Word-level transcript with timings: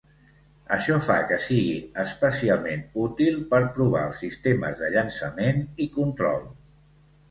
Això 0.77 0.95
fa 1.07 1.17
que 1.31 1.37
sigui 1.43 1.75
especialment 2.05 2.83
útil 3.05 3.39
per 3.55 3.63
provar 3.79 4.05
els 4.09 4.27
sistemes 4.27 4.85
de 4.85 4.93
llançament 4.99 5.67
i 5.89 5.93
control. 6.03 6.55